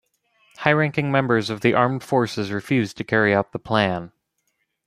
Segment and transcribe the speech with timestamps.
[0.57, 4.11] High-ranking members of the Armed Forces refused to carry out the Plan.